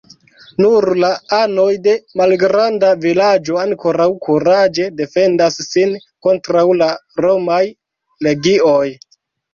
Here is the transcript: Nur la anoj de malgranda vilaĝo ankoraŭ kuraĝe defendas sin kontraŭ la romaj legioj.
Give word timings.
Nur 0.63 0.85
la 1.01 1.09
anoj 1.39 1.65
de 1.87 1.93
malgranda 2.21 2.89
vilaĝo 3.03 3.59
ankoraŭ 3.65 4.09
kuraĝe 4.25 4.87
defendas 5.03 5.61
sin 5.67 5.93
kontraŭ 6.29 6.65
la 6.83 6.89
romaj 7.27 7.63
legioj. 8.31 8.85